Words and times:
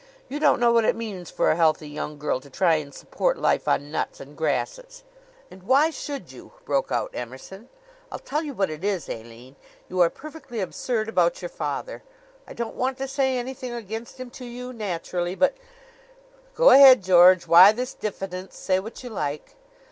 You 0.29 0.39
don't 0.39 0.59
know 0.59 0.71
what 0.71 0.83
it 0.83 0.95
means 0.95 1.29
for 1.29 1.51
a 1.51 1.55
healthy 1.55 1.87
young 1.87 2.17
girl 2.17 2.39
to 2.39 2.49
try 2.49 2.73
and 2.77 2.91
support 2.91 3.37
life 3.37 3.67
on 3.67 3.91
nuts 3.91 4.19
and 4.19 4.35
grasses." 4.35 5.03
"And 5.51 5.61
why 5.61 5.91
should 5.91 6.31
you?" 6.31 6.53
broke 6.65 6.91
out 6.91 7.11
Emerson. 7.13 7.69
"I'll 8.11 8.17
tell 8.17 8.41
you 8.41 8.55
what 8.55 8.71
it 8.71 8.83
is, 8.83 9.07
Aline 9.07 9.57
you 9.87 9.99
are 9.99 10.09
perfectly 10.09 10.59
absurd 10.59 11.07
about 11.07 11.43
your 11.43 11.49
father. 11.49 12.01
I 12.47 12.53
don't 12.53 12.73
want 12.73 12.97
to 12.97 13.07
say 13.07 13.37
anything 13.37 13.75
against 13.75 14.19
him 14.19 14.31
to 14.31 14.45
you, 14.45 14.73
naturally; 14.73 15.35
but" 15.35 15.55
"Go 16.55 16.71
ahead, 16.71 17.03
George. 17.03 17.45
Why 17.45 17.71
this 17.71 17.93
diffidence? 17.93 18.57
Say 18.57 18.79
what 18.79 19.03
you 19.03 19.11
like." 19.11 19.53